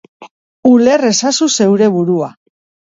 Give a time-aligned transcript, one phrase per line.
[0.71, 2.35] Uler ezazu zeure burua.